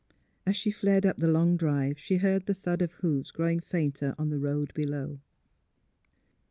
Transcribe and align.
As 0.47 0.55
she 0.55 0.71
fled 0.71 1.05
up 1.05 1.17
the 1.17 1.27
long 1.27 1.55
drive 1.57 1.99
she 1.99 2.17
heard 2.17 2.47
the 2.47 2.55
thud 2.55 2.81
of 2.81 2.91
hoofs 2.93 3.29
growing 3.29 3.59
fainter 3.59 4.15
on 4.17 4.31
the 4.31 4.39
road 4.39 4.73
below. 4.73 5.19